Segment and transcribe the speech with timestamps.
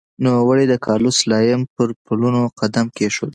[0.23, 3.29] نوموړي د کارلوس سلایم پر پلونو قدم کېښود.